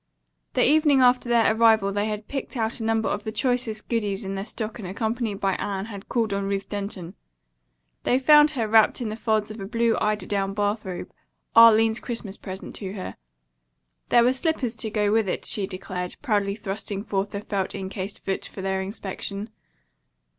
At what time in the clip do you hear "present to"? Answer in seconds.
12.35-12.93